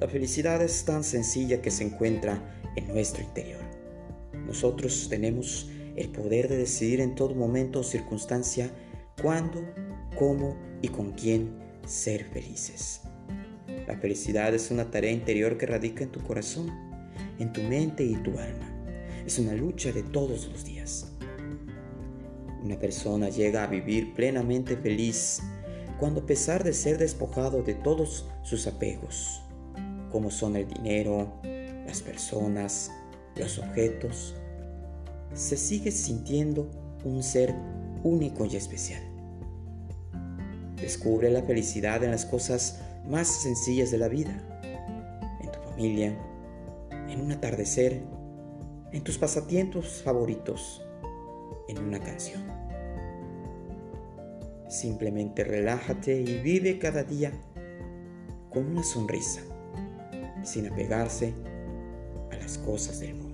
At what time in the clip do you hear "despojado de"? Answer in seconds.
26.96-27.74